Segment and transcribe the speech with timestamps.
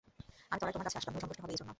[0.51, 1.69] আমি ত্বরায় তোমার কাছে আসলাম, তুমি সন্তুষ্ট হবে এ জন্য।